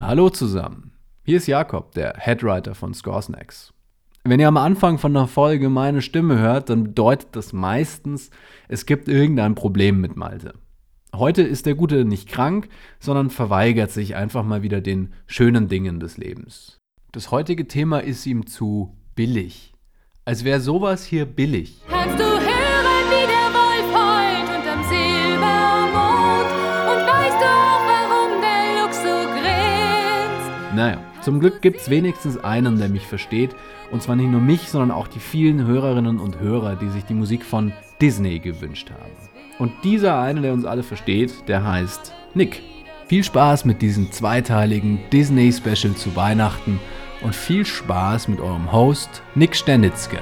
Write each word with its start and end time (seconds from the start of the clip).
Hallo 0.00 0.30
zusammen. 0.30 0.92
Hier 1.24 1.38
ist 1.38 1.48
Jakob, 1.48 1.92
der 1.92 2.14
Headwriter 2.16 2.76
von 2.76 2.94
Scoresnacks. 2.94 3.74
Wenn 4.22 4.38
ihr 4.38 4.46
am 4.46 4.56
Anfang 4.56 4.96
von 4.96 5.14
einer 5.14 5.26
Folge 5.26 5.68
meine 5.68 6.02
Stimme 6.02 6.38
hört, 6.38 6.70
dann 6.70 6.84
bedeutet 6.84 7.30
das 7.32 7.52
meistens, 7.52 8.30
es 8.68 8.86
gibt 8.86 9.08
irgendein 9.08 9.56
Problem 9.56 10.00
mit 10.00 10.16
Malte. 10.16 10.54
Heute 11.12 11.42
ist 11.42 11.66
der 11.66 11.74
Gute 11.74 12.04
nicht 12.04 12.28
krank, 12.28 12.68
sondern 13.00 13.28
verweigert 13.28 13.90
sich 13.90 14.14
einfach 14.14 14.44
mal 14.44 14.62
wieder 14.62 14.80
den 14.80 15.12
schönen 15.26 15.66
Dingen 15.66 15.98
des 15.98 16.16
Lebens. 16.16 16.78
Das 17.10 17.32
heutige 17.32 17.66
Thema 17.66 17.98
ist 17.98 18.24
ihm 18.24 18.46
zu 18.46 18.96
billig. 19.16 19.74
Als 20.24 20.44
wäre 20.44 20.60
sowas 20.60 21.04
hier 21.04 21.26
billig. 21.26 21.82
Kannst 21.88 22.20
du 22.20 22.37
zum 31.28 31.40
Glück 31.40 31.60
gibt 31.60 31.78
es 31.82 31.90
wenigstens 31.90 32.38
einen, 32.38 32.78
der 32.78 32.88
mich 32.88 33.06
versteht. 33.06 33.54
Und 33.90 34.02
zwar 34.02 34.16
nicht 34.16 34.30
nur 34.30 34.40
mich, 34.40 34.70
sondern 34.70 34.90
auch 34.90 35.08
die 35.08 35.20
vielen 35.20 35.66
Hörerinnen 35.66 36.20
und 36.20 36.40
Hörer, 36.40 36.74
die 36.74 36.88
sich 36.88 37.04
die 37.04 37.12
Musik 37.12 37.44
von 37.44 37.70
Disney 38.00 38.38
gewünscht 38.38 38.90
haben. 38.90 39.12
Und 39.58 39.72
dieser 39.84 40.18
eine, 40.18 40.40
der 40.40 40.54
uns 40.54 40.64
alle 40.64 40.82
versteht, 40.82 41.46
der 41.46 41.62
heißt 41.66 42.14
Nick. 42.32 42.62
Viel 43.08 43.22
Spaß 43.22 43.66
mit 43.66 43.82
diesem 43.82 44.10
zweiteiligen 44.10 45.00
Disney-Special 45.12 45.94
zu 45.94 46.16
Weihnachten 46.16 46.80
und 47.20 47.34
viel 47.34 47.66
Spaß 47.66 48.28
mit 48.28 48.40
eurem 48.40 48.72
Host 48.72 49.22
Nick 49.34 49.54
Sternitzke. 49.54 50.20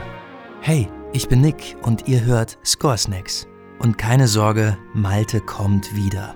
Hey, 0.60 0.88
ich 1.12 1.28
bin 1.28 1.40
Nick 1.40 1.76
und 1.82 2.08
ihr 2.08 2.24
hört 2.24 2.58
Score 2.64 2.98
Snacks. 2.98 3.46
Und 3.78 3.96
keine 3.96 4.26
Sorge, 4.26 4.76
Malte 4.92 5.40
kommt 5.40 5.94
wieder. 5.94 6.34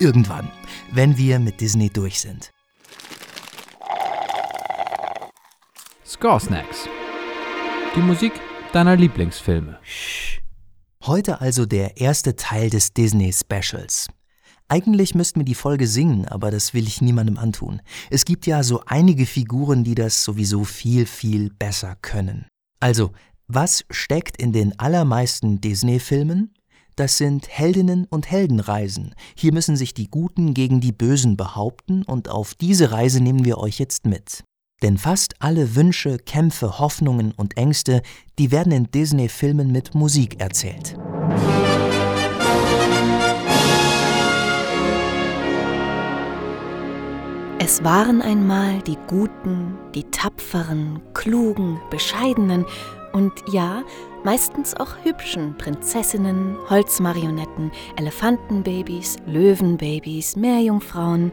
Irgendwann, 0.00 0.50
wenn 0.92 1.16
wir 1.16 1.38
mit 1.38 1.62
Disney 1.62 1.88
durch 1.88 2.20
sind. 2.20 2.50
Score 6.22 6.38
Snacks. 6.38 6.88
Die 7.96 8.00
Musik 8.00 8.32
deiner 8.72 8.94
Lieblingsfilme. 8.94 9.80
Heute 11.04 11.40
also 11.40 11.66
der 11.66 11.96
erste 11.96 12.36
Teil 12.36 12.70
des 12.70 12.94
Disney 12.94 13.32
Specials. 13.32 14.06
Eigentlich 14.68 15.16
müssten 15.16 15.40
wir 15.40 15.44
die 15.44 15.56
Folge 15.56 15.88
singen, 15.88 16.28
aber 16.28 16.52
das 16.52 16.74
will 16.74 16.86
ich 16.86 17.00
niemandem 17.00 17.38
antun. 17.38 17.82
Es 18.08 18.24
gibt 18.24 18.46
ja 18.46 18.62
so 18.62 18.84
einige 18.86 19.26
Figuren, 19.26 19.82
die 19.82 19.96
das 19.96 20.22
sowieso 20.22 20.62
viel, 20.62 21.06
viel 21.06 21.50
besser 21.50 21.96
können. 22.02 22.46
Also, 22.78 23.10
was 23.48 23.84
steckt 23.90 24.40
in 24.40 24.52
den 24.52 24.78
allermeisten 24.78 25.60
Disney-Filmen? 25.60 26.54
Das 26.94 27.18
sind 27.18 27.48
Heldinnen 27.48 28.04
und 28.04 28.30
Heldenreisen. 28.30 29.16
Hier 29.34 29.52
müssen 29.52 29.74
sich 29.74 29.92
die 29.92 30.08
Guten 30.08 30.54
gegen 30.54 30.80
die 30.80 30.92
Bösen 30.92 31.36
behaupten 31.36 32.04
und 32.04 32.28
auf 32.28 32.54
diese 32.54 32.92
Reise 32.92 33.20
nehmen 33.20 33.44
wir 33.44 33.58
euch 33.58 33.80
jetzt 33.80 34.06
mit. 34.06 34.44
Denn 34.82 34.98
fast 34.98 35.34
alle 35.38 35.76
Wünsche, 35.76 36.18
Kämpfe, 36.18 36.80
Hoffnungen 36.80 37.32
und 37.36 37.56
Ängste, 37.56 38.02
die 38.38 38.50
werden 38.50 38.72
in 38.72 38.90
Disney-Filmen 38.90 39.70
mit 39.70 39.94
Musik 39.94 40.40
erzählt. 40.40 40.96
Es 47.60 47.84
waren 47.84 48.20
einmal 48.20 48.82
die 48.82 48.98
guten, 49.06 49.78
die 49.94 50.02
tapferen, 50.02 51.00
klugen, 51.14 51.80
bescheidenen 51.90 52.66
und 53.12 53.32
ja, 53.52 53.84
meistens 54.24 54.74
auch 54.74 54.96
hübschen 55.04 55.56
Prinzessinnen, 55.58 56.56
Holzmarionetten, 56.68 57.70
Elefantenbabys, 57.96 59.16
Löwenbabys, 59.26 60.34
Meerjungfrauen. 60.34 61.30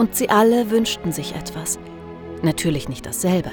Und 0.00 0.16
sie 0.16 0.30
alle 0.30 0.70
wünschten 0.70 1.12
sich 1.12 1.34
etwas. 1.34 1.78
Natürlich 2.40 2.88
nicht 2.88 3.04
dasselbe, 3.04 3.50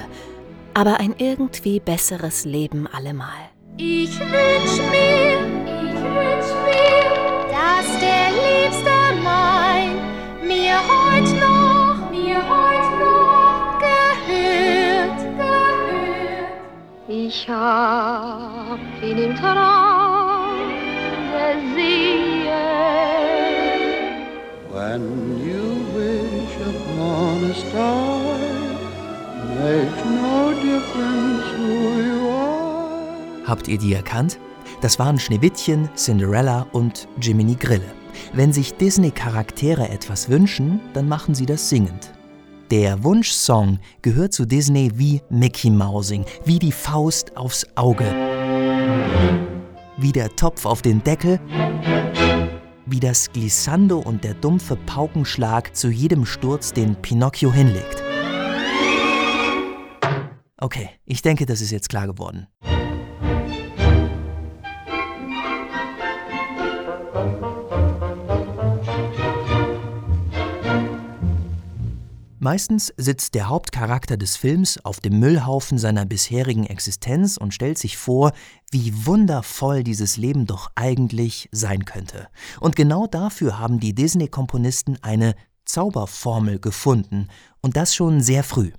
aber 0.72 0.98
ein 0.98 1.14
irgendwie 1.18 1.78
besseres 1.78 2.46
Leben 2.46 2.86
allemal. 2.86 3.50
Ich 3.76 4.18
wünsch 4.18 4.78
mir, 4.90 5.40
ich 5.66 5.92
wünsch 5.92 6.50
mir, 6.64 7.04
dass 7.52 8.00
der 8.00 8.30
Liebste 8.40 8.90
mein 9.22 9.96
mir 10.42 10.78
heut 10.88 11.30
noch, 11.38 12.10
mir 12.10 12.38
heut 12.38 12.88
noch 12.98 13.78
gehört, 13.78 15.20
gehört. 15.36 16.48
Ich 17.08 17.46
hab 17.46 18.78
ihn 19.02 19.18
im 19.18 19.36
Traum 19.36 20.56
gesehen. 21.30 22.38
When 24.72 25.44
you 25.46 25.77
upon 26.68 27.50
a 27.50 27.54
star, 27.54 28.38
makes 29.58 30.04
no 30.04 30.52
difference 30.52 31.44
who 31.56 32.00
you 32.02 32.28
are. 32.28 33.46
Habt 33.46 33.68
ihr 33.68 33.78
die 33.78 33.94
erkannt? 33.94 34.38
Das 34.80 34.98
waren 34.98 35.18
Schneewittchen, 35.18 35.88
Cinderella 35.96 36.66
und 36.72 37.08
Jiminy 37.20 37.54
Grille. 37.54 37.92
Wenn 38.32 38.52
sich 38.52 38.74
Disney-Charaktere 38.74 39.88
etwas 39.88 40.28
wünschen, 40.28 40.80
dann 40.92 41.08
machen 41.08 41.34
sie 41.34 41.46
das 41.46 41.68
singend. 41.68 42.12
Der 42.70 43.02
Wunschsong 43.02 43.78
gehört 44.02 44.34
zu 44.34 44.44
Disney 44.44 44.90
wie 44.94 45.22
Mickey 45.30 45.70
Mousing, 45.70 46.26
wie 46.44 46.58
die 46.58 46.72
Faust 46.72 47.34
aufs 47.36 47.66
Auge, 47.76 48.04
wie 49.96 50.12
der 50.12 50.28
Topf 50.36 50.66
auf 50.66 50.82
den 50.82 51.02
Deckel, 51.02 51.40
wie 52.90 53.00
das 53.00 53.30
Glissando 53.32 53.98
und 53.98 54.24
der 54.24 54.34
dumpfe 54.34 54.76
Paukenschlag 54.76 55.74
zu 55.76 55.88
jedem 55.88 56.24
Sturz, 56.24 56.72
den 56.72 56.96
Pinocchio 56.96 57.52
hinlegt. 57.52 58.02
Okay, 60.60 60.90
ich 61.04 61.22
denke, 61.22 61.46
das 61.46 61.60
ist 61.60 61.70
jetzt 61.70 61.88
klar 61.88 62.06
geworden. 62.06 62.48
Meistens 72.40 72.92
sitzt 72.96 73.34
der 73.34 73.48
Hauptcharakter 73.48 74.16
des 74.16 74.36
Films 74.36 74.84
auf 74.84 75.00
dem 75.00 75.18
Müllhaufen 75.18 75.76
seiner 75.76 76.06
bisherigen 76.06 76.66
Existenz 76.66 77.36
und 77.36 77.52
stellt 77.52 77.78
sich 77.78 77.96
vor, 77.96 78.32
wie 78.70 79.06
wundervoll 79.06 79.82
dieses 79.82 80.16
Leben 80.16 80.46
doch 80.46 80.70
eigentlich 80.76 81.48
sein 81.50 81.84
könnte. 81.84 82.28
Und 82.60 82.76
genau 82.76 83.08
dafür 83.08 83.58
haben 83.58 83.80
die 83.80 83.94
Disney-Komponisten 83.94 84.98
eine 85.02 85.34
Zauberformel 85.64 86.60
gefunden, 86.60 87.28
und 87.60 87.76
das 87.76 87.94
schon 87.94 88.20
sehr 88.20 88.44
früh. 88.44 88.70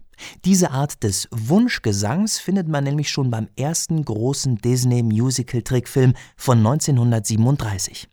Diese 0.46 0.72
Art 0.72 1.03
des 1.03 1.28
Wunschgesangs 1.31 2.40
findet 2.40 2.68
man 2.68 2.86
nämlich 2.86 3.09
schon 3.09 3.30
beim 3.30 3.50
ersten 3.58 4.03
großen 4.03 4.58
Disney-Musical-Trickfilm 4.58 6.14
von 6.38 6.59
1937. 6.59 8.08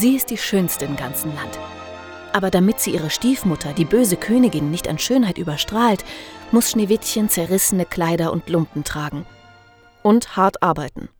Sie 0.00 0.16
ist 0.16 0.30
die 0.30 0.38
schönste 0.38 0.86
im 0.86 0.96
ganzen 0.96 1.34
Land. 1.34 1.58
Aber 2.32 2.50
damit 2.50 2.80
sie 2.80 2.92
ihre 2.92 3.10
Stiefmutter, 3.10 3.74
die 3.74 3.84
böse 3.84 4.16
Königin, 4.16 4.70
nicht 4.70 4.88
an 4.88 4.98
Schönheit 4.98 5.36
überstrahlt, 5.36 6.06
muss 6.52 6.70
Schneewittchen 6.70 7.28
zerrissene 7.28 7.84
Kleider 7.84 8.32
und 8.32 8.48
Lumpen 8.48 8.82
tragen. 8.82 9.26
Und 10.02 10.38
hart 10.38 10.62
arbeiten. 10.62 11.10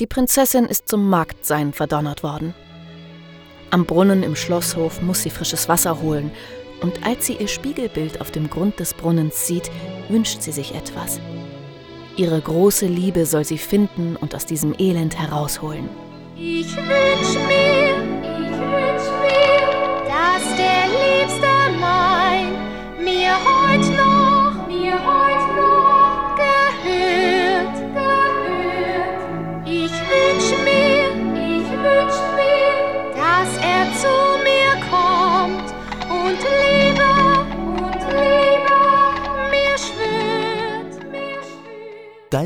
Die 0.00 0.08
Prinzessin 0.08 0.64
ist 0.64 0.88
zum 0.88 1.08
Marktsein 1.08 1.72
verdonnert 1.72 2.24
worden. 2.24 2.54
Am 3.70 3.84
Brunnen 3.84 4.24
im 4.24 4.34
Schlosshof 4.34 5.00
muss 5.00 5.22
sie 5.22 5.30
frisches 5.30 5.68
Wasser 5.68 6.02
holen, 6.02 6.32
und 6.80 7.06
als 7.06 7.26
sie 7.26 7.34
ihr 7.34 7.46
Spiegelbild 7.46 8.20
auf 8.20 8.32
dem 8.32 8.50
Grund 8.50 8.80
des 8.80 8.94
Brunnens 8.94 9.46
sieht, 9.46 9.70
wünscht 10.08 10.42
sie 10.42 10.52
sich 10.52 10.74
etwas. 10.74 11.20
Ihre 12.16 12.40
große 12.40 12.86
Liebe 12.86 13.26
soll 13.26 13.44
sie 13.44 13.58
finden 13.58 14.16
und 14.16 14.34
aus 14.34 14.44
diesem 14.44 14.74
Elend 14.76 15.16
herausholen. 15.16 15.88
Ich 16.38 16.76
wünsch 16.76 17.34
mir, 17.48 17.85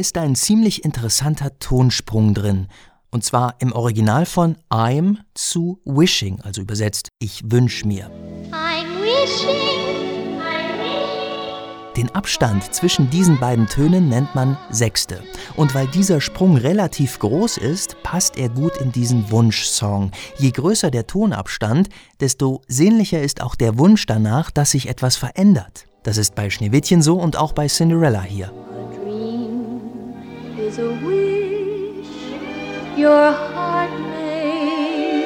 ist 0.00 0.17
ein 0.17 0.35
ziemlich 0.35 0.82
interessanter 0.82 1.58
Tonsprung 1.58 2.32
drin. 2.32 2.69
Und 3.11 3.23
zwar 3.23 3.56
im 3.58 3.73
Original 3.73 4.25
von 4.25 4.56
I'm 4.70 5.19
zu 5.35 5.79
Wishing, 5.85 6.41
also 6.41 6.62
übersetzt 6.62 7.08
Ich 7.19 7.43
wünsch 7.44 7.85
mir. 7.85 8.11
I'm 8.50 9.02
wishing, 9.02 10.41
I'm 10.41 10.79
wishing. 10.79 11.94
Den 11.99 12.14
Abstand 12.14 12.73
zwischen 12.73 13.11
diesen 13.11 13.38
beiden 13.38 13.67
Tönen 13.67 14.08
nennt 14.08 14.35
man 14.35 14.56
Sechste. 14.70 15.23
Und 15.55 15.75
weil 15.75 15.87
dieser 15.88 16.23
Sprung 16.23 16.56
relativ 16.56 17.19
groß 17.19 17.58
ist, 17.58 18.02
passt 18.02 18.38
er 18.38 18.49
gut 18.49 18.79
in 18.79 18.93
diesen 18.93 19.31
Wunschsong. 19.31 20.12
Je 20.38 20.50
größer 20.50 20.91
der 20.91 21.06
Tonabstand, 21.06 21.91
desto 22.20 22.62
sehnlicher 22.69 23.20
ist 23.20 23.43
auch 23.43 23.55
der 23.55 23.79
Wunsch 23.79 24.06
danach, 24.06 24.50
dass 24.50 24.70
sich 24.70 24.88
etwas 24.88 25.17
verändert. 25.17 25.85
Das 26.05 26.17
ist 26.17 26.35
bei 26.35 26.49
Schneewittchen 26.49 27.02
so 27.02 27.19
und 27.19 27.37
auch 27.37 27.52
bei 27.52 27.67
Cinderella 27.67 28.23
hier. 28.23 28.50
Is 30.61 30.79
a 30.79 30.91
wish 31.05 32.07
your 32.97 33.33
heart 33.33 33.91
makes 34.12 35.23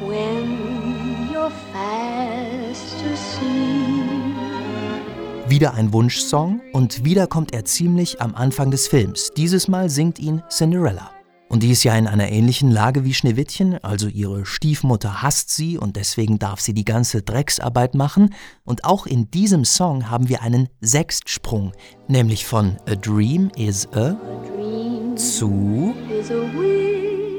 when 0.00 1.28
you're 1.32 1.50
fast 1.72 3.02
asleep. 3.12 4.12
Wieder 5.48 5.74
ein 5.74 5.92
Wunschsong 5.92 6.60
und 6.72 7.04
wieder 7.04 7.26
kommt 7.26 7.52
er 7.52 7.64
ziemlich 7.64 8.20
am 8.20 8.34
Anfang 8.34 8.70
des 8.70 8.86
Films. 8.86 9.32
Dieses 9.36 9.68
Mal 9.68 9.90
singt 9.90 10.18
ihn 10.18 10.42
Cinderella. 10.48 11.11
Und 11.52 11.62
die 11.62 11.70
ist 11.70 11.84
ja 11.84 11.94
in 11.98 12.06
einer 12.06 12.30
ähnlichen 12.30 12.70
Lage 12.70 13.04
wie 13.04 13.12
Schneewittchen, 13.12 13.76
also 13.84 14.08
ihre 14.08 14.46
Stiefmutter 14.46 15.20
hasst 15.20 15.50
sie 15.50 15.76
und 15.76 15.96
deswegen 15.96 16.38
darf 16.38 16.62
sie 16.62 16.72
die 16.72 16.86
ganze 16.86 17.20
Drecksarbeit 17.20 17.94
machen. 17.94 18.34
Und 18.64 18.84
auch 18.84 19.04
in 19.04 19.30
diesem 19.30 19.66
Song 19.66 20.08
haben 20.08 20.30
wir 20.30 20.40
einen 20.40 20.70
Sechstsprung, 20.80 21.72
nämlich 22.08 22.46
von 22.46 22.78
A 22.88 22.94
Dream 22.94 23.50
is 23.54 23.86
a 23.92 24.16
Dream 24.56 25.14
zu 25.14 25.94
is 26.08 26.30
a 26.30 26.40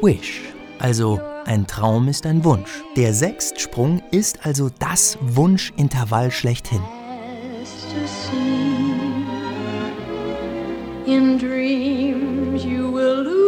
wish. 0.03 0.41
Also 0.77 1.19
ein 1.45 1.65
Traum 1.65 2.07
ist 2.07 2.27
ein 2.27 2.43
Wunsch. 2.43 2.83
Der 2.95 3.15
Sechstsprung 3.15 4.03
ist 4.11 4.45
also 4.45 4.69
das 4.77 5.17
Wunschintervall 5.21 6.29
schlechthin. 6.29 6.83
In 11.07 11.39
dreams 11.39 12.63
you 12.63 12.93
will 12.93 13.23
lose 13.23 13.42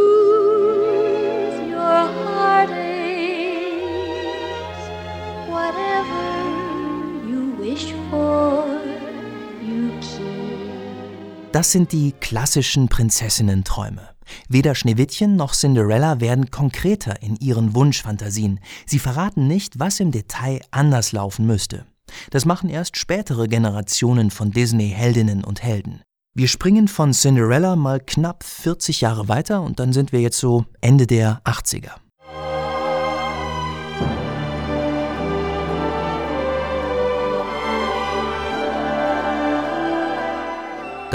Das 11.56 11.72
sind 11.72 11.94
die 11.94 12.12
klassischen 12.12 12.90
Prinzessinnen-Träume. 12.90 14.10
Weder 14.50 14.76
Schneewittchen 14.76 15.38
noch 15.38 15.54
Cinderella 15.54 16.20
werden 16.20 16.52
konkreter 16.52 17.22
in 17.22 17.38
ihren 17.38 17.74
Wunschfantasien. 17.74 18.60
Sie 18.86 19.00
verraten 19.00 19.48
nicht, 19.48 19.80
was 19.80 20.02
im 20.02 20.12
Detail 20.12 20.60
anders 20.72 21.14
laufen 21.14 21.48
müsste. 21.48 21.86
Das 22.30 22.44
machen 22.44 22.70
erst 22.70 22.98
spätere 22.98 23.48
Generationen 23.48 24.32
von 24.32 24.52
Disney-Heldinnen 24.52 25.46
und 25.46 25.64
Helden. 25.64 26.02
Wir 26.34 26.50
springen 26.50 26.90
von 26.90 27.14
Cinderella 27.14 27.78
mal 27.78 28.02
knapp 28.02 28.44
40 28.44 29.00
Jahre 29.00 29.30
weiter 29.30 29.62
und 29.62 29.80
dann 29.80 29.94
sind 29.94 30.12
wir 30.12 30.20
jetzt 30.20 30.40
so 30.40 30.66
Ende 30.82 31.08
der 31.08 31.40
80er. 31.46 31.92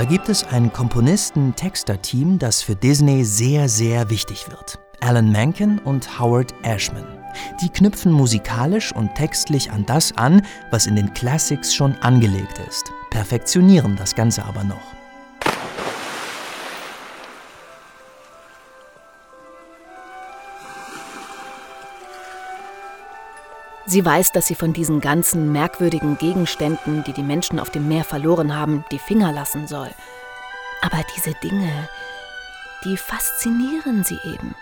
Da 0.00 0.06
gibt 0.06 0.30
es 0.30 0.44
ein 0.44 0.72
Komponisten-Texter-Team, 0.72 2.38
das 2.38 2.62
für 2.62 2.74
Disney 2.74 3.22
sehr, 3.22 3.68
sehr 3.68 4.08
wichtig 4.08 4.48
wird. 4.48 4.78
Alan 5.00 5.30
Menken 5.30 5.78
und 5.80 6.18
Howard 6.18 6.54
Ashman. 6.62 7.04
Die 7.60 7.68
knüpfen 7.68 8.10
musikalisch 8.10 8.96
und 8.96 9.14
textlich 9.14 9.70
an 9.70 9.84
das 9.84 10.16
an, 10.16 10.40
was 10.70 10.86
in 10.86 10.96
den 10.96 11.12
Classics 11.12 11.74
schon 11.74 11.94
angelegt 11.96 12.58
ist, 12.66 12.90
perfektionieren 13.10 13.94
das 13.96 14.14
Ganze 14.14 14.42
aber 14.46 14.64
noch. 14.64 14.99
Sie 23.86 24.04
weiß, 24.04 24.32
dass 24.32 24.46
sie 24.46 24.54
von 24.54 24.72
diesen 24.72 25.00
ganzen 25.00 25.52
merkwürdigen 25.52 26.18
Gegenständen, 26.18 27.02
die 27.04 27.12
die 27.12 27.22
Menschen 27.22 27.58
auf 27.58 27.70
dem 27.70 27.88
Meer 27.88 28.04
verloren 28.04 28.54
haben, 28.54 28.84
die 28.92 28.98
Finger 28.98 29.32
lassen 29.32 29.66
soll. 29.66 29.90
Aber 30.82 31.02
diese 31.16 31.32
Dinge, 31.42 31.88
die 32.84 32.96
faszinieren 32.96 34.04
sie 34.04 34.18
eben. 34.24 34.54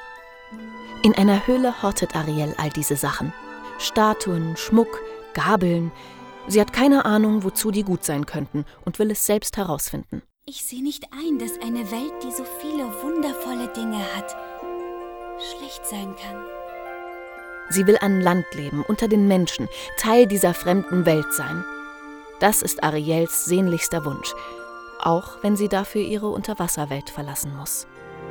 In 1.03 1.15
einer 1.15 1.47
Höhle 1.47 1.83
hortet 1.83 2.17
Ariel 2.17 2.55
all 2.59 2.71
diese 2.71 2.97
Sachen. 2.97 3.33
Statuen, 3.79 4.57
Schmuck, 4.57 5.01
Gabeln. 5.35 5.93
Sie 6.49 6.61
hat 6.61 6.73
keine 6.73 7.05
Ahnung, 7.05 7.45
wozu 7.45 7.71
die 7.71 7.85
gut 7.85 8.05
sein 8.05 8.27
könnten 8.27 8.65
und 8.85 8.99
will 8.99 9.11
es 9.11 9.27
selbst 9.27 9.57
herausfinden. 9.57 10.23
Ich 10.47 10.65
sehe 10.65 10.83
nicht 10.83 11.13
ein, 11.13 11.39
dass 11.39 11.61
eine 11.61 11.91
Welt, 11.91 12.15
die 12.25 12.33
so 12.33 12.45
viele 12.61 12.85
wundervolle 13.03 13.69
Dinge 13.69 14.01
hat, 14.17 14.35
schlecht 15.39 15.87
sein 15.87 16.17
kann. 16.17 16.58
Sie 17.71 17.87
will 17.87 17.99
an 18.01 18.21
Land 18.21 18.47
leben, 18.55 18.85
unter 18.87 19.09
den 19.09 19.29
Menschen, 19.29 19.69
Teil 19.99 20.27
dieser 20.27 20.55
fremden 20.55 21.07
Welt 21.07 21.33
sein. 21.33 21.65
Das 22.41 22.63
ist 22.63 22.83
Ariels 22.83 23.45
sehnlichster 23.45 24.05
Wunsch, 24.05 24.33
auch 25.01 25.39
wenn 25.43 25.57
sie 25.57 25.69
dafür 25.69 26.03
ihre 26.03 26.29
Unterwasserwelt 26.29 27.11
verlassen 27.11 27.55
muss. 27.57 27.87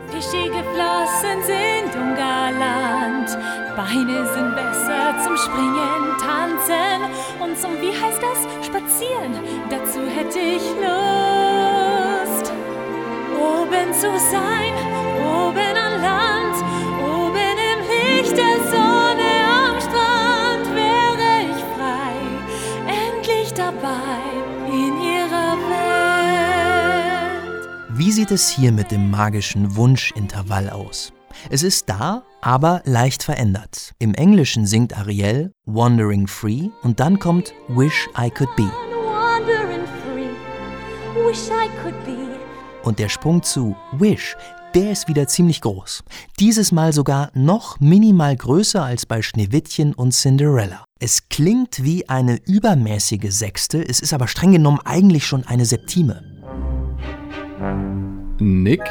Fischige 0.07 0.63
Flossen 0.73 1.43
sind 1.43 1.93
ungalant, 1.95 3.37
Beine 3.75 4.25
sind 4.33 4.55
besser 4.55 5.15
zum 5.23 5.35
Springen, 5.35 6.17
Tanzen 6.17 7.11
und 7.41 7.57
zum, 7.57 7.71
wie 7.81 7.91
heißt 7.91 8.21
das, 8.21 8.65
Spazieren. 8.65 9.33
Dazu 9.69 9.99
hätte 10.07 10.39
ich 10.39 10.63
Lust, 10.81 12.53
oben 13.37 13.93
zu 13.93 14.17
sein, 14.31 14.73
oben 15.19 15.77
an 15.77 15.86
Wie 27.97 28.11
sieht 28.11 28.29
es 28.29 28.47
hier 28.47 28.71
mit 28.71 28.91
dem 28.91 29.09
magischen 29.09 29.75
Wunschintervall 29.75 30.69
aus? 30.69 31.11
Es 31.49 31.63
ist 31.63 31.89
da, 31.89 32.21
aber 32.41 32.83
leicht 32.85 33.23
verändert. 33.23 33.93
Im 33.97 34.13
Englischen 34.13 34.67
singt 34.67 34.95
Ariel 34.95 35.51
Wandering 35.65 36.27
Free 36.27 36.69
und 36.83 36.99
dann 36.99 37.17
kommt 37.17 37.55
Wish 37.69 38.07
I 38.15 38.29
Could 38.29 38.55
Be. 38.55 38.69
Wandering 39.03 39.81
free, 40.03 40.29
wish 41.27 41.47
I 41.47 41.67
could 41.81 41.95
be. 42.05 42.37
Und 42.83 42.99
der 42.99 43.09
Sprung 43.09 43.41
zu 43.41 43.75
Wish, 43.93 44.37
der 44.75 44.91
ist 44.91 45.07
wieder 45.07 45.27
ziemlich 45.27 45.61
groß. 45.61 46.03
Dieses 46.39 46.71
Mal 46.71 46.93
sogar 46.93 47.31
noch 47.33 47.79
minimal 47.79 48.35
größer 48.35 48.83
als 48.83 49.07
bei 49.07 49.23
Schneewittchen 49.23 49.95
und 49.95 50.11
Cinderella. 50.11 50.85
Es 50.99 51.29
klingt 51.29 51.83
wie 51.83 52.07
eine 52.07 52.37
übermäßige 52.45 53.31
Sechste, 53.31 53.81
es 53.81 54.01
ist 54.01 54.13
aber 54.13 54.27
streng 54.27 54.51
genommen 54.51 54.81
eigentlich 54.85 55.25
schon 55.25 55.47
eine 55.47 55.65
Septime. 55.65 56.36
Nick, 58.39 58.83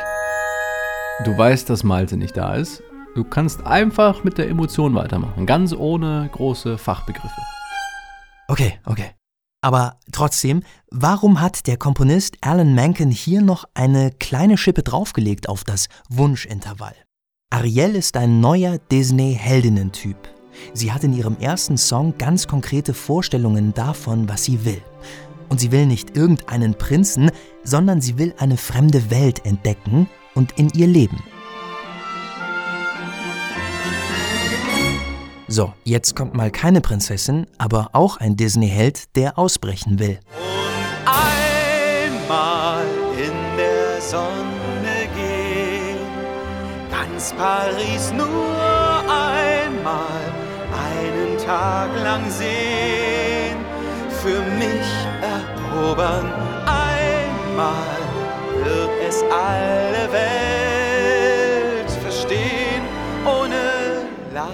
du 1.25 1.39
weißt, 1.39 1.71
dass 1.71 1.85
Malte 1.85 2.17
nicht 2.17 2.37
da 2.37 2.55
ist. 2.55 2.83
Du 3.15 3.23
kannst 3.23 3.65
einfach 3.65 4.25
mit 4.25 4.39
der 4.39 4.49
Emotion 4.49 4.95
weitermachen, 4.95 5.47
ganz 5.47 5.73
ohne 5.73 6.29
große 6.33 6.77
Fachbegriffe. 6.77 7.41
Okay, 8.49 8.79
okay. 8.85 9.13
Aber 9.63 9.99
trotzdem, 10.13 10.63
warum 10.91 11.41
hat 11.41 11.67
der 11.67 11.77
Komponist 11.77 12.37
Alan 12.41 12.75
Menken 12.75 13.11
hier 13.11 13.41
noch 13.41 13.65
eine 13.75 14.11
kleine 14.11 14.59
Schippe 14.59 14.83
draufgelegt 14.83 15.49
auf 15.49 15.65
das 15.65 15.89
Wunschintervall? 16.09 16.95
Ariel 17.51 17.95
ist 17.95 18.17
ein 18.17 18.41
neuer 18.41 18.79
Disney-Heldinnen-Typ. 18.79 20.17
Sie 20.73 20.93
hat 20.93 21.05
in 21.05 21.13
ihrem 21.13 21.37
ersten 21.39 21.77
Song 21.77 22.19
ganz 22.19 22.47
konkrete 22.49 22.95
Vorstellungen 22.95 23.73
davon, 23.75 24.29
was 24.29 24.45
sie 24.45 24.65
will. 24.65 24.83
Und 25.49 25.61
sie 25.61 25.73
will 25.73 25.87
nicht 25.87 26.17
irgendeinen 26.17 26.75
Prinzen, 26.75 27.31
sondern 27.63 28.01
sie 28.01 28.19
will 28.19 28.35
eine 28.39 28.57
fremde 28.57 29.11
Welt 29.11 29.45
entdecken 29.45 30.09
und 30.35 30.59
in 30.59 30.71
ihr 30.71 30.87
leben. 30.87 31.23
So, 35.49 35.73
jetzt 35.85 36.17
kommt 36.17 36.35
mal 36.35 36.51
keine 36.51 36.81
Prinzessin, 36.81 37.47
aber 37.57 37.91
auch 37.93 38.17
ein 38.17 38.37
Disney-Held, 38.37 39.15
der 39.17 39.39
ausbrechen 39.39 40.01
will. 40.01 40.19
einmal 42.27 42.85
in 43.17 43.57
der 43.57 44.01
Sonne 44.01 45.07
gehen, 45.15 45.99
ganz 46.91 47.33
Paris 47.33 48.13
nur 48.13 48.27
einmal 49.09 50.33
einen 50.75 51.39
Tag 51.39 51.91
lang 52.03 52.29
sehen, 52.29 53.16
für 54.27 54.43
mich 54.59 54.89
erobern, 55.23 56.27
einmal 56.67 57.97
wird 58.65 58.91
es 59.09 59.23
alle 59.23 60.13
Welt 60.13 61.89
verstehen, 62.03 62.83
ohne 63.25 64.09
Leid. 64.35 64.51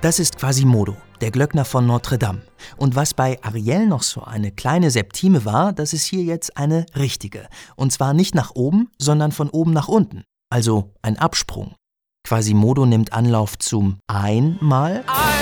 Das 0.00 0.18
ist 0.18 0.36
Quasimodo, 0.36 0.96
der 1.20 1.30
Glöckner 1.30 1.64
von 1.64 1.86
Notre 1.86 2.18
Dame. 2.18 2.42
Und 2.76 2.96
was 2.96 3.14
bei 3.14 3.38
Ariel 3.42 3.86
noch 3.86 4.02
so 4.02 4.24
eine 4.24 4.50
kleine 4.50 4.90
Septime 4.90 5.44
war, 5.44 5.72
das 5.72 5.92
ist 5.92 6.06
hier 6.06 6.24
jetzt 6.24 6.56
eine 6.56 6.84
richtige. 6.96 7.46
Und 7.76 7.92
zwar 7.92 8.14
nicht 8.14 8.34
nach 8.34 8.50
oben, 8.56 8.90
sondern 8.98 9.30
von 9.30 9.48
oben 9.48 9.72
nach 9.72 9.86
unten. 9.86 10.24
Also 10.50 10.90
ein 11.02 11.16
Absprung. 11.20 11.76
Quasimodo 12.26 12.84
nimmt 12.84 13.12
Anlauf 13.12 13.56
zum 13.58 14.00
einmal. 14.08 15.04
Einmal. 15.06 15.41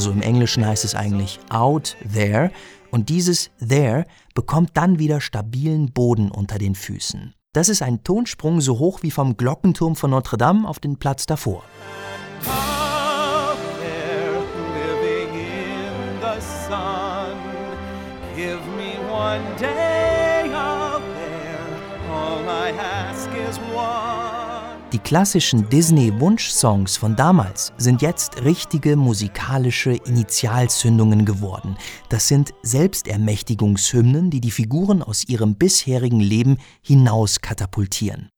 Also 0.00 0.12
im 0.12 0.22
Englischen 0.22 0.64
heißt 0.64 0.86
es 0.86 0.94
eigentlich 0.94 1.38
out 1.50 1.94
there. 2.10 2.50
Und 2.90 3.10
dieses 3.10 3.50
there 3.60 4.06
bekommt 4.34 4.70
dann 4.72 4.98
wieder 4.98 5.20
stabilen 5.20 5.92
Boden 5.92 6.30
unter 6.30 6.56
den 6.56 6.74
Füßen. 6.74 7.34
Das 7.52 7.68
ist 7.68 7.82
ein 7.82 8.02
Tonsprung 8.02 8.62
so 8.62 8.78
hoch 8.78 9.02
wie 9.02 9.10
vom 9.10 9.36
Glockenturm 9.36 9.96
von 9.96 10.12
Notre 10.12 10.38
Dame 10.38 10.66
auf 10.66 10.78
den 10.78 10.96
Platz 10.96 11.26
davor. 11.26 11.64
One 19.10 19.44
day 19.58 20.50
out 20.54 21.02
there. 21.14 21.66
All 22.10 22.48
I 22.48 22.70
ask 22.70 23.28
is 23.34 23.58
one. 23.74 24.29
Die 24.92 24.98
klassischen 24.98 25.68
Disney-Wunschsongs 25.68 26.96
von 26.96 27.14
damals 27.14 27.72
sind 27.78 28.02
jetzt 28.02 28.42
richtige 28.42 28.96
musikalische 28.96 29.92
Initialzündungen 29.92 31.24
geworden. 31.24 31.76
Das 32.08 32.26
sind 32.26 32.52
Selbstermächtigungshymnen, 32.64 34.30
die 34.30 34.40
die 34.40 34.50
Figuren 34.50 35.04
aus 35.04 35.28
ihrem 35.28 35.54
bisherigen 35.54 36.18
Leben 36.18 36.58
hinaus 36.82 37.40
katapultieren. 37.40 38.30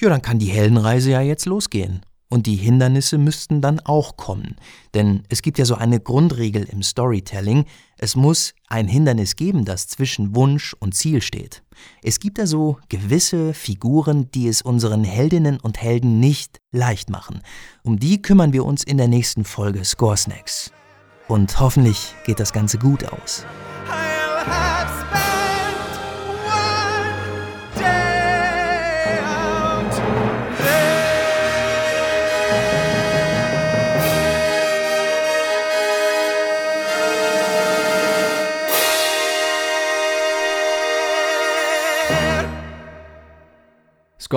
Ja, 0.00 0.08
dann 0.08 0.22
kann 0.22 0.38
die 0.38 0.46
Heldenreise 0.46 1.10
ja 1.10 1.20
jetzt 1.20 1.46
losgehen. 1.46 2.02
Und 2.30 2.46
die 2.46 2.56
Hindernisse 2.56 3.16
müssten 3.16 3.62
dann 3.62 3.80
auch 3.80 4.16
kommen. 4.16 4.56
Denn 4.92 5.22
es 5.30 5.40
gibt 5.40 5.58
ja 5.58 5.64
so 5.64 5.76
eine 5.76 5.98
Grundregel 5.98 6.64
im 6.64 6.82
Storytelling. 6.82 7.64
Es 7.96 8.16
muss 8.16 8.54
ein 8.68 8.86
Hindernis 8.86 9.34
geben, 9.34 9.64
das 9.64 9.88
zwischen 9.88 10.34
Wunsch 10.34 10.74
und 10.78 10.94
Ziel 10.94 11.22
steht. 11.22 11.62
Es 12.02 12.20
gibt 12.20 12.38
also 12.38 12.78
gewisse 12.90 13.54
Figuren, 13.54 14.30
die 14.32 14.48
es 14.48 14.60
unseren 14.60 15.04
Heldinnen 15.04 15.58
und 15.58 15.80
Helden 15.80 16.20
nicht 16.20 16.60
leicht 16.70 17.08
machen. 17.08 17.40
Um 17.82 17.98
die 17.98 18.20
kümmern 18.20 18.52
wir 18.52 18.66
uns 18.66 18.84
in 18.84 18.98
der 18.98 19.08
nächsten 19.08 19.44
Folge 19.44 19.84
Score 19.84 20.16
Snacks. 20.16 20.70
Und 21.28 21.60
hoffentlich 21.60 22.14
geht 22.26 22.40
das 22.40 22.52
Ganze 22.52 22.78
gut 22.78 23.04
aus. 23.04 23.46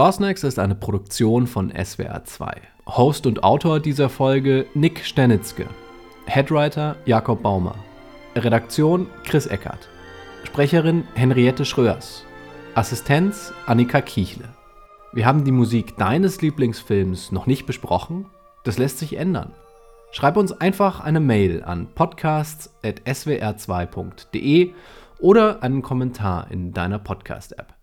Scoresnacks 0.01 0.43
ist 0.43 0.57
eine 0.57 0.73
Produktion 0.73 1.45
von 1.45 1.71
SWR 1.71 2.25
2. 2.25 2.59
Host 2.87 3.27
und 3.27 3.43
Autor 3.43 3.79
dieser 3.79 4.09
Folge 4.09 4.65
Nick 4.73 5.05
Stenitzke. 5.05 5.67
Headwriter 6.25 6.95
Jakob 7.05 7.43
Baumer. 7.43 7.75
Redaktion 8.35 9.05
Chris 9.23 9.45
Eckert. 9.45 9.89
Sprecherin 10.43 11.03
Henriette 11.13 11.65
Schröers. 11.65 12.25
Assistenz 12.73 13.53
Annika 13.67 14.01
Kiechle. 14.01 14.45
Wir 15.13 15.27
haben 15.27 15.43
die 15.43 15.51
Musik 15.51 15.97
deines 15.97 16.41
Lieblingsfilms 16.41 17.31
noch 17.31 17.45
nicht 17.45 17.67
besprochen. 17.67 18.25
Das 18.63 18.79
lässt 18.79 18.97
sich 18.97 19.17
ändern. 19.17 19.51
Schreib 20.09 20.35
uns 20.35 20.51
einfach 20.51 21.01
eine 21.01 21.19
Mail 21.19 21.63
an 21.63 21.85
podcasts.swr2.de 21.93 24.71
oder 25.19 25.61
einen 25.61 25.83
Kommentar 25.83 26.49
in 26.49 26.73
deiner 26.73 26.97
Podcast-App. 26.97 27.80